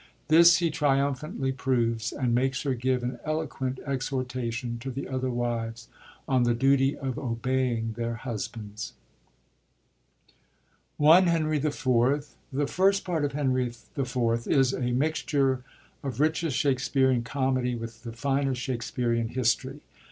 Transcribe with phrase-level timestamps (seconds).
[0.29, 5.89] This he triumphantly proves, and makes her give an eloquent exhortation to the others' wives
[6.27, 8.93] on the duty of obeying their husbands.
[10.97, 11.85] 1 Henry IV.—
[12.51, 14.17] The First Part of Henry IV.
[14.47, 15.63] is a mixture
[16.01, 19.81] of richest Shaksperean Comedy with the finest Shaksperean History.